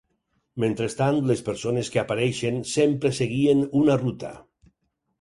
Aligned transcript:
Mentrestant, 0.63 1.19
les 1.33 1.43
persones 1.51 1.93
que 1.97 2.03
apareixien 2.05 2.59
sempre 2.73 3.15
seguien 3.23 3.65
una 3.85 4.03
ruta. 4.07 4.37